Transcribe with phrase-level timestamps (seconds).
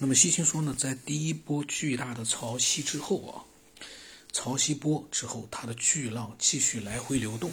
[0.00, 3.42] 那么西青说呢，在第一波巨大的潮汐之后啊，
[4.32, 7.50] 潮汐波之后，它的巨浪继续来回流动，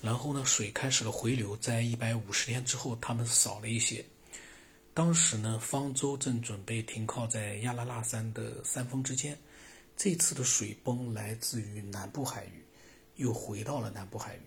[0.00, 4.02] 然后呢，水开始了回流，在一百五十天之后，它们少了一些。
[4.94, 9.38] 当时呢，方舟正准备停靠在亚拉腊山的山峰之间，
[9.94, 12.64] 这次的水崩来自于南部海域，
[13.16, 14.40] 又回到了南部海域。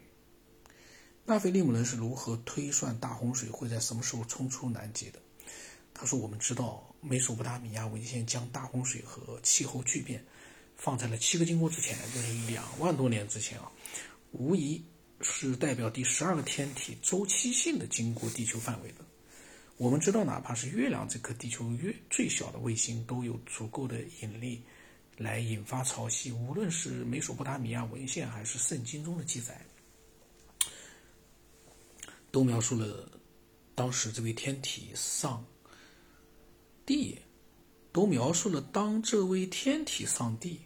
[1.24, 5.20] 纳菲利姆人是如何推算大洪水会在什么时候冲出南极的？
[6.00, 10.24] 他说：“我们知道，美索不达米亚文献将大洪水和气候巨变
[10.76, 13.72] 放在了七个经过之前，就是两万多年之前啊，
[14.32, 14.80] 无疑
[15.22, 19.04] 是代表第十二个天体周期性的经过地球范围的。
[19.78, 24.62] 我们知道，哪怕是月亮这颗地球月最小的卫星，都有足够的引力
[25.18, 26.32] 来引发潮汐。
[26.32, 29.60] 无论是美索不达米亚文献还是圣经中的记载，
[32.30, 33.10] 都描述了
[33.74, 35.44] 当时这位天体上。”
[36.88, 37.20] 地
[37.92, 40.62] 都描述了，当这位天体上帝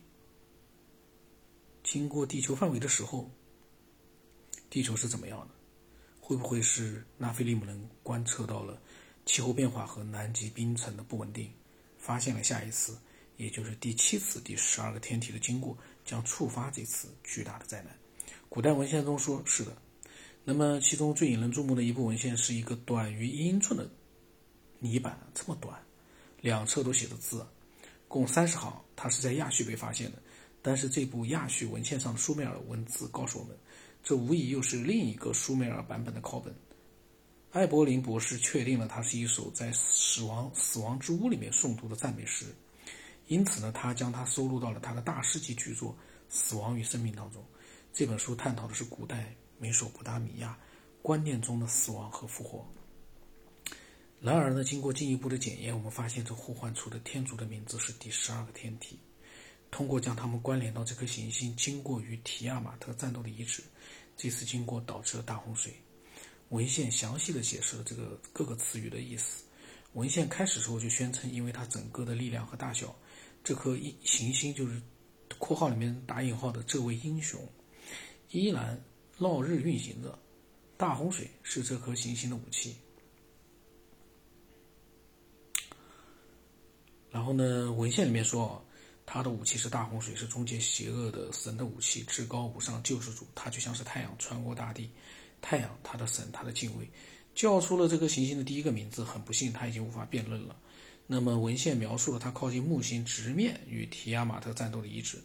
[1.83, 3.31] 经过地球范围的时候，
[4.69, 5.55] 地球是怎么样的？
[6.19, 8.79] 会不会是纳菲利姆人观测到了
[9.25, 11.51] 气候变化和南极冰层的不稳定，
[11.97, 12.95] 发现了下一次，
[13.37, 17.97] 也就是第七次第十二个天体的经过将触发这次巨大的灾难？
[18.47, 19.75] 古代文献中说是的。
[20.45, 23.89] 那么其中最引人注目的一部文献是一个短于一英寸的
[24.77, 25.83] 泥板，这么短。
[26.41, 27.45] 两侧都写着字，
[28.07, 28.73] 共三十行。
[28.95, 30.17] 它是在亚叙被发现的，
[30.61, 33.57] 但是这部亚叙文献上的苏美尔文字告诉我们，
[34.03, 36.53] 这无疑又是另一个苏美尔版本的考本。
[37.51, 42.45] 艾伯林博士确定了它是一首在死亡死亡之屋里面诵读的赞美诗，
[43.27, 45.89] 因此呢，他将它收录到了他的大师级巨作
[46.29, 47.43] 《死亡与生命》当中。
[47.93, 50.57] 这本书探讨的是古代美索不达米亚
[51.01, 52.65] 观念中的死亡和复活。
[54.21, 58.99] 然而呢，经过进一步的检验，我们发现这互换出的天族的名字是第十二个天体。
[59.71, 63.63] 通过将它们关联到这颗行星经过与提亚马特战斗的遗址，
[64.15, 65.73] 这次经过导致了大洪水。
[66.49, 69.43] 文献详细的解释了这个各个词语的意思。
[69.93, 72.95] 文献开始时候就宣称，因为它整个的力量和大小，
[73.43, 74.79] 这颗行星就是
[75.39, 77.41] （括号里面打引号的）这位英雄
[78.29, 78.79] 依然
[79.17, 80.19] 绕日运行着。
[80.77, 82.75] 大洪水是这颗行星的武器。
[87.11, 87.69] 然后呢？
[87.73, 88.63] 文献里面说，
[89.05, 93.27] 他的武器是大洪水，是终结邪恶的神的武器，至高无上救世主。
[93.35, 94.89] 他就像是太阳穿过大地，
[95.41, 96.89] 太阳，他的神，他的敬畏，
[97.35, 99.03] 叫出了这颗行星的第一个名字。
[99.03, 100.55] 很不幸，他已经无法辩论了。
[101.05, 105.17] 那么文献描述了他靠近木星，直面与提亚马特战斗的遗址。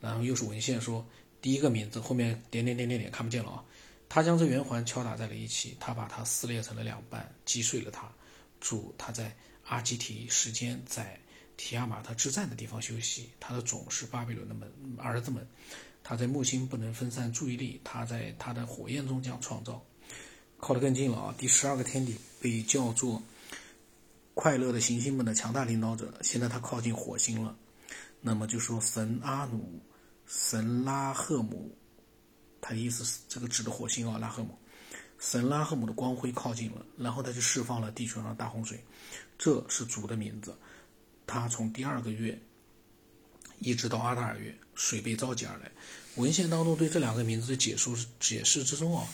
[0.00, 1.06] 然后又是文献说，
[1.42, 3.64] 第一个名字后面点点点点点看不见了啊。
[4.08, 8.10] 他将这圆环敲打在了一起，他把它撕裂成了两半，击碎了它。
[8.58, 9.36] 主他在。
[9.70, 11.16] 阿基提时间在
[11.56, 15.46] 提亚马特之战的地方休息，他的种是巴比伦的门儿子们。
[16.02, 19.80] 他在木星不能分散注意力，他在他的火焰中将创造。
[20.58, 21.34] 靠得更近了啊！
[21.38, 23.22] 第十二个天体被叫做
[24.34, 27.56] 快乐的行星们的强大领导者，现在他靠近火星了。
[28.20, 29.80] 那么就说神阿努、
[30.26, 31.74] 神拉赫姆，
[32.60, 34.58] 他的意思是这个指的火星啊，拉赫姆。
[35.20, 38.82] 神拉赫姆的光辉靠近了，然后他就释放了地球上的大洪水。
[39.38, 40.56] 这是主的名字，
[41.26, 42.36] 他从第二个月
[43.58, 45.70] 一直到阿达尔月，水被召集而来。
[46.16, 49.06] 文献当中对这两个名字的解说解释之中啊，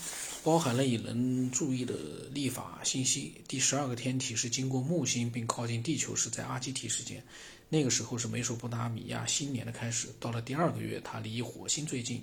[0.42, 1.94] 包含了引人注意的
[2.32, 3.34] 历法信息。
[3.46, 7.22] 第十二个天体是经过木星并靠近地球，是在阿基提时间，
[7.68, 10.08] 那个时候是美索不达米亚新年的开始。
[10.18, 12.22] 到了第二个月，它离火星最近。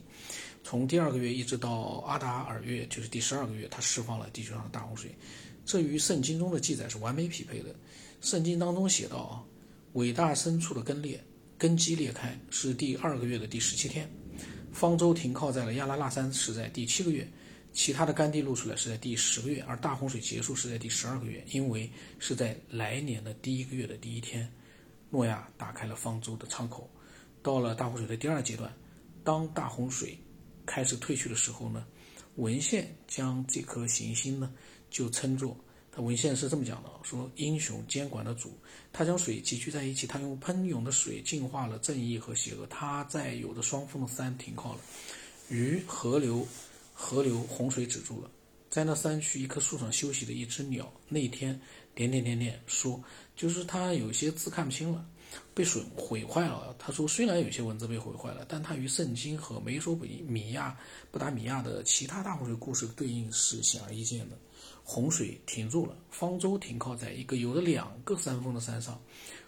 [0.63, 5.13] 从第二个月一直到阿达尔月，就是第十二个月，它释放了地球上的大洪水。
[5.65, 7.75] 这与圣经中的记载是完美匹配的。
[8.21, 9.43] 圣经当中写道：“啊，
[9.93, 11.21] 伟大深处的根裂，
[11.57, 14.09] 根基裂开，是第二个月的第十七天。
[14.71, 17.27] 方舟停靠在了亚拉腊山，是在第七个月。
[17.73, 24.47] 其他的干地露出来是在第十个月，而大洪水结束是在第十二个月，因为是在来年的第一个月的第一天，
[25.09, 26.89] 诺亚打开了方舟的舱口。
[27.41, 28.71] 到了大洪水的第二阶段，
[29.23, 30.17] 当大洪水
[30.65, 31.85] 开始退去的时候呢，
[32.35, 34.51] 文献将这颗行星呢。”
[34.93, 35.57] 就称作，
[35.91, 38.55] 他文献是这么讲的：说英雄监管的主，
[38.91, 42.67] 他将水集聚在一起，他用喷涌的水净化了正义和邪恶。
[42.67, 44.81] 他在有着双峰的山停靠了，
[45.49, 46.47] 鱼河流，
[46.93, 48.29] 河流洪水止住了。
[48.69, 51.59] 在那山区一棵树上休息的一只鸟，那天
[51.95, 53.03] 点点点点说，
[53.35, 55.03] 就是他有些字看不清了，
[55.53, 56.75] 被损毁坏了。
[56.79, 60.77] 他说，虽然有些文字被毁坏了，但他与圣经和美索不米亚、
[61.11, 64.37] 布达米亚的其他大洪水故事对应是显而易见的。
[64.83, 68.99] 洪水停住了，方舟停靠在一个有着两个山峰的山上，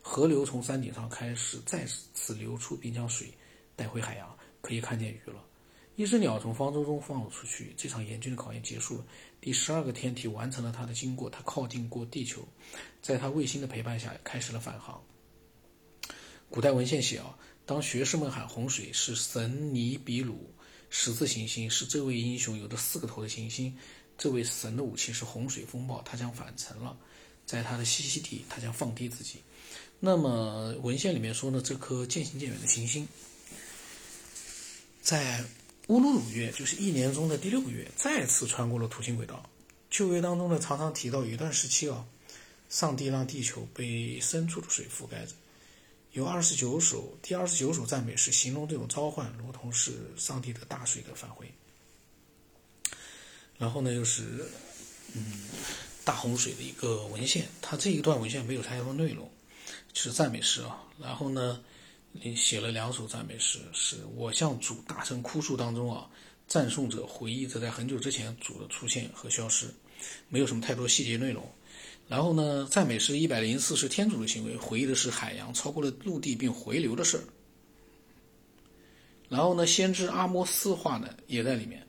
[0.01, 3.33] 河流从山顶上开始再次流出，并将水
[3.75, 5.43] 带回海洋，可以看见鱼了。
[5.97, 9.05] 一只鸟从方舟中放了出去，这场严峻的考验结束了。
[9.39, 12.45] 第十二个天体完成了它的经过，它靠近过地球，
[13.01, 15.01] 在它卫星的陪伴下开始了返航。
[16.55, 20.49] 古代文献写啊，当学士们喊洪水是神尼比鲁
[20.89, 23.77] 十字行星，是这位英雄有着四个头的行星。
[24.17, 26.95] 这位神的武器是洪水风暴，他将返程了，
[27.45, 29.39] 在他的栖息地，他将放低自己。
[29.99, 33.05] 那么文献里面说呢，这颗渐行渐远的行星，
[35.01, 35.43] 在。
[35.89, 39.47] 乌鲁鲁月就是一年中的第六个月，再次穿过了土星轨道。
[39.89, 42.05] 旧约当中呢，常常提到有一段时期啊，
[42.69, 45.33] 上帝让地球被深处的水覆盖着。
[46.15, 51.45] 有二十九首，第二十九首赞美诗形容这种召唤，如同是上帝的大水的返回。
[53.57, 54.45] 然后呢，又是
[55.13, 55.43] 嗯
[56.05, 59.29] 大洪水的一个文献，它这一段文献没有太多内容，
[59.93, 60.81] 是赞美诗啊。
[60.99, 61.61] 然后呢。
[62.17, 66.09] 你写了两首赞美诗，是我向主大声哭诉当中啊，
[66.47, 69.67] 赞颂者回忆着在很久之前主的出现和消失，
[70.29, 71.45] 没有什么太多细节内容。
[72.07, 77.19] 然后呢，赞美诗一百零四是天主的行为，回忆的是海洋超过了陆地并回流的事。
[79.27, 81.85] 然后呢，先知阿摩斯话呢也在里面。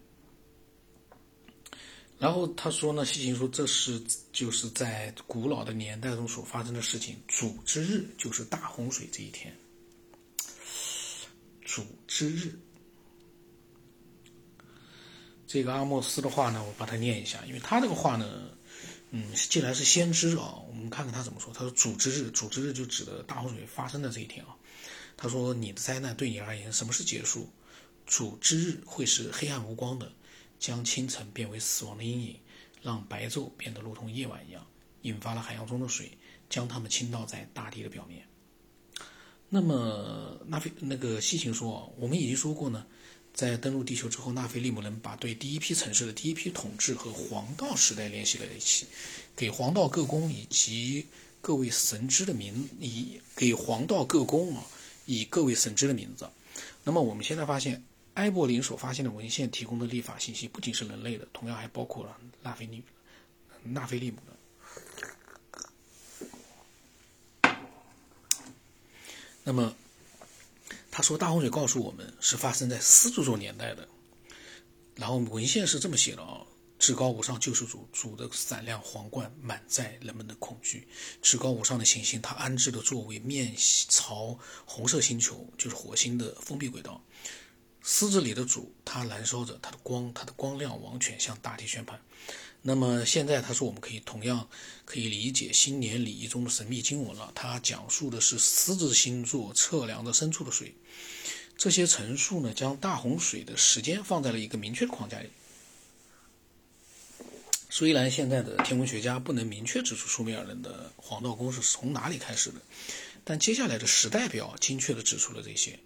[2.19, 4.03] 然后他说呢，西行说这是
[4.33, 9.55] 就是在古老的年代中所发生的事情，主之日就是大洪水这一天。
[11.61, 12.59] 主之日，
[15.47, 18.51] 这个阿莫斯的话呢，我把它念一下，因为他这个话呢，
[19.11, 21.53] 嗯，既然是先知啊，我们看看他怎么说。
[21.55, 24.57] 他说：“主之日，主之日就指的大洪水发生的这一天啊。”
[25.17, 27.49] 他说：“你的灾难对你而言，什么是结束？
[28.05, 30.13] 主之日会是黑暗无光的，
[30.59, 32.37] 将清晨变为死亡的阴影，
[32.83, 34.67] 让白昼变得如同夜晚一样，
[35.03, 36.11] 引发了海洋中的水，
[36.51, 38.27] 将它们倾倒在大地的表面。”
[39.49, 42.85] 那么，那非那个西芹说，我们已经说过呢，
[43.37, 48.87] 在登陆地球之后，纳菲利姆人把对第一批城市的第一批统治和黄道时代联系在一起，
[49.37, 51.07] 给黄道各宫以及
[51.43, 54.65] 各位神之的名以给黄道各宫啊
[55.05, 56.27] 以各位神之的名字。
[56.83, 57.85] 那么我们现在发现，
[58.15, 62.83] 埃博林所发现的文献提供的历法信息不仅是人类的，同样还包括了纳菲利
[63.63, 64.33] 纳菲利姆的。
[69.45, 69.77] 那么，
[70.97, 73.87] 他说大洪水告诉我们是发生在狮子座年代的，
[74.95, 76.41] 然后文献是这么写的啊：
[76.79, 80.89] 至高无上救世主，主的闪亮皇冠满载人们的恐惧。
[81.21, 83.55] 至高无上的行星，它安置的座位面
[83.91, 87.05] 朝红色星球，就是火星的封闭轨道。
[87.83, 92.01] 狮子里的主，它燃烧着它的光，它的光亮王权向大地宣判。
[92.63, 94.49] 那么现在他说，我们可以同样
[94.85, 97.31] 可以理解新年礼仪中的神秘经文了。
[97.35, 100.75] 它讲述的是狮子星座测量的深处的水。
[101.57, 105.31] 这些陈述呢，将大洪水的时间放在了一个明确的框架里。
[107.71, 112.61] 虽然现在的天文学家不能明确指出苏美尔人的黄道宫是从哪里开始的，
[113.23, 115.79] 但接下来的时代表精确地指出了这些。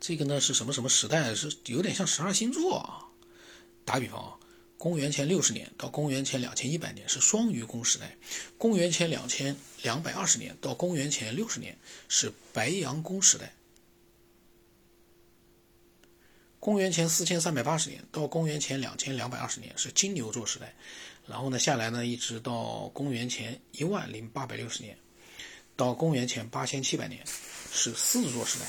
[0.00, 1.34] 这个呢是什么什么时代？
[1.34, 3.06] 是有点像十二星座啊。
[3.84, 4.39] 打比方啊。
[4.80, 8.16] 公元前六十年到公元前两千一百年是双鱼宫时代，
[8.56, 11.76] 公元前两千两百二十年到公元前六十年
[12.08, 13.52] 是白羊宫时代，
[16.58, 20.74] 公元前四千三百八十年到公元前两千两百二十年是金牛座时代，
[21.26, 24.96] 然后呢下来呢一直到公元前一万零八百六十年
[25.76, 27.22] 到公元前八千七百年
[27.70, 28.64] 是狮子座时代。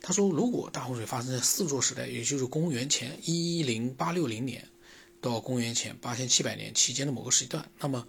[0.00, 4.66] 他说，如果大洪水发生在狮子座时代，也就是公元前一零八六零年。
[5.24, 8.06] 到公元前八千七百年期间的某个时段，那么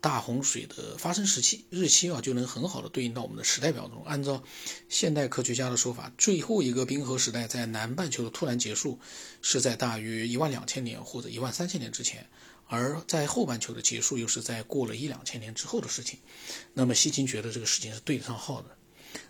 [0.00, 4.04] 大洪水的发生时期日期啊，就能很好的对应到我们的时代表中。
[4.04, 4.44] 按照
[4.88, 9.00] 现代科学家的说法，最后一个冰河时代在南半球的突然结束，
[9.42, 12.24] 是在大约一万两千年或者一万三千年之前，
[12.68, 16.20] 而在后半球的结束又是在过了一两千年之后的事情。
[16.72, 18.76] 那么西金觉得这个事情是对得上号的。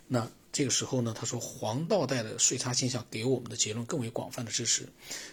[0.07, 4.89] 那这个时候呢，他说黄道带的岁差现象给我们的结论更为广泛的支持。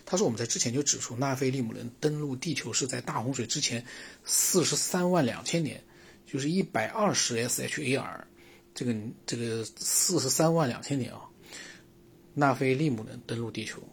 [0.06, 3.86] 他说我们在之前就指出，纳菲利姆人登陆地球是在大洪水之前
[4.24, 5.84] 四十三万两千年，
[6.26, 8.24] 就是一百二十 SHAR，
[8.74, 8.96] 这个
[9.28, 11.22] 这个四十三万两千年啊，
[12.34, 13.84] 纳菲利姆人登陆地球，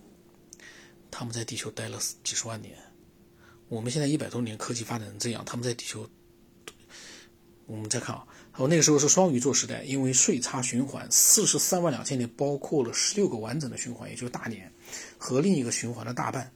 [1.10, 2.78] 他们在地球待了几十万年，
[3.68, 6.08] 我们现在一百多年科技发展成这样，他们在地球，
[7.68, 14.72] 我们再看啊，我那个时候是双鱼座时代，因为岁差循环四十三万两千年，包括了十六个完整的循环，也就是大年
[15.18, 16.50] 和另一个循环的大半，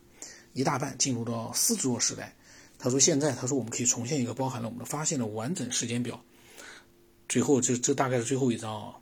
[0.54, 2.34] 一大半进入到狮子座时代。
[2.78, 6.18] 他说现在，他说我们可以重现一个包含了我们的发现的完整时间表。
[7.28, 8.94] 最后，这这大概是最后一章啊，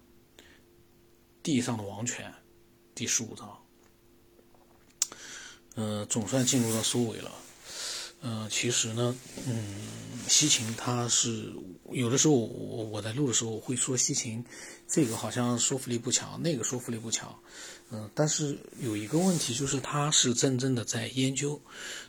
[1.45, 2.35] 地上的王权，
[2.93, 3.57] 第十五章。
[5.77, 7.31] 嗯，总算进入到收尾了。
[8.23, 9.77] 嗯，其实呢，嗯，
[10.29, 11.51] 西秦他是
[11.91, 14.45] 有的时候我我在录的时候会说西秦
[14.87, 17.35] 这个好像说服力不强，那个说服力不强。
[17.91, 21.61] 嗯，但是有一个问题就是他是真正的在研究，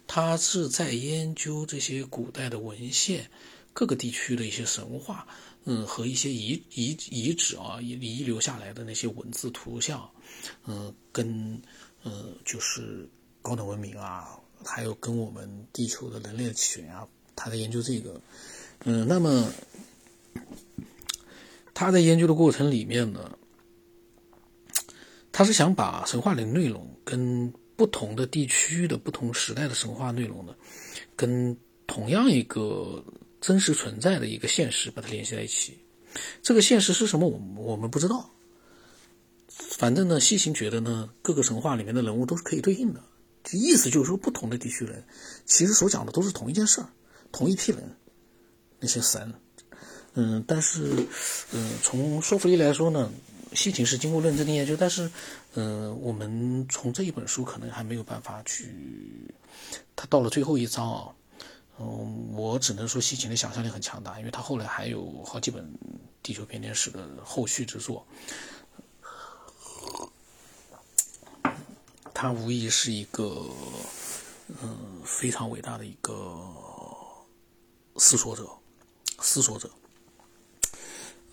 [0.06, 3.32] 他是在研究这些古代的文献，
[3.74, 5.25] 各个地区的一些神话，
[5.63, 10.08] 嗯，和一些遗遗遗址啊遗遗留下来的那些文字图像，
[10.68, 11.60] 嗯，跟
[12.03, 13.10] 呃就是
[13.41, 14.38] 高等文明啊。
[14.65, 18.20] 还有跟我们地球的人类的起源啊，他在研究这个，
[18.86, 19.51] 嗯，那么
[21.74, 23.38] 他在研究的过程里面呢，
[25.32, 30.56] 他是想把神话里的内容跟不同的地区的不同时代的神话内容呢，
[31.15, 33.03] 跟同样一个
[33.39, 35.77] 真实存在的一个现实把它联系在一起。
[36.44, 37.27] 这个现实是什么？
[37.27, 38.30] 我我们不知道。
[39.48, 43.01] 反正呢，西行觉得呢，各个神话里面的人物都是可以对应的。
[43.51, 45.03] 意思就是说，不同的地区人
[45.45, 46.88] 其实所讲的都是同一件事儿，
[47.31, 47.95] 同一批人，
[48.79, 49.33] 那些神，
[50.13, 51.07] 嗯，但是，
[51.51, 53.12] 嗯，从说服力来说呢，
[53.53, 55.10] 西秦是经过认真的研究，但是，
[55.55, 59.33] 嗯，我们从这一本书可能还没有办法去，
[59.95, 61.10] 他到了最后一章啊，
[61.79, 65.67] 嗯，我只能说西秦的想象力很强大，因为他后来还有好几本
[66.21, 68.05] 地球编年史的后续之作。
[72.22, 73.48] 他无疑是一个，
[74.62, 76.48] 嗯，非常伟大的一个
[77.98, 78.48] 思索者，
[79.22, 79.68] 思索者。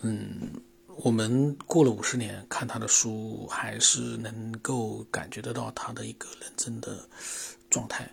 [0.01, 0.51] 嗯，
[0.87, 7.07] 我们过了五十年看他的书，还是能够感觉得到他的一个认真的
[7.69, 8.11] 状态，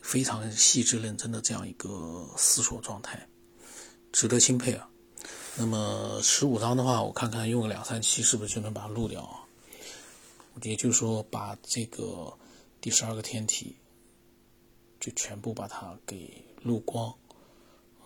[0.00, 3.28] 非常细致认真的这样一个思索状态，
[4.12, 4.88] 值得钦佩啊。
[5.58, 9.44] 那么十五章的话，我看看用个两三期是不是就能把它录掉啊？
[10.62, 12.32] 也就是说，把这个
[12.80, 13.76] 第十二个天体
[14.98, 17.14] 就全部把它给录光，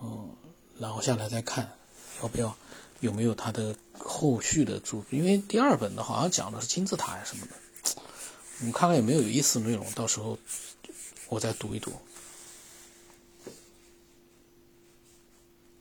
[0.01, 0.35] 嗯，
[0.77, 1.77] 然后下来再看，
[2.21, 2.55] 要不要
[2.99, 5.03] 有没有它的后续的注？
[5.09, 7.53] 因为第二本的好像讲的是金字塔呀什么的，
[8.59, 10.37] 我们看看有没有有意思的内容，到时候
[11.29, 11.93] 我再读一读。